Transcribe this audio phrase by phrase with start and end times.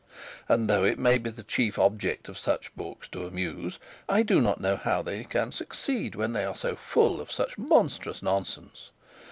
[0.49, 3.77] And though it may be the chief object of such books to amuse,
[4.09, 7.55] I do not know how they can succeed, when they are so full of such
[7.59, 8.89] monstrous nonsense.